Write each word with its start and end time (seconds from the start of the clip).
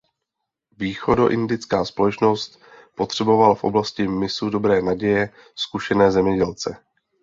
Východoindická 0.77 1.85
společnost 1.85 2.61
potřebovala 2.95 3.55
v 3.55 3.63
oblasti 3.63 4.07
mysu 4.07 4.49
Dobré 4.49 4.81
naděje 4.81 5.29
zkušené 5.55 6.11
zemědělce. 6.11 6.77